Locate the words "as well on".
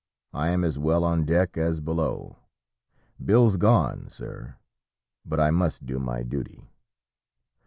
0.63-1.25